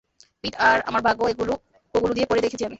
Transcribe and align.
পিট 0.41 0.53
আর 0.61 0.77
আমার 0.85 1.01
ভাগ্যও 1.01 1.27
ওগুলো 1.93 2.13
দিয়ে 2.13 2.27
পড়ে 2.27 2.41
দেখেছি 2.41 2.63
আমি। 2.63 2.69